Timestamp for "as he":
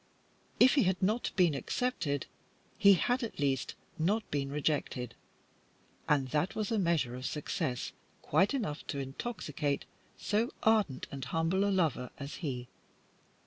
12.17-12.67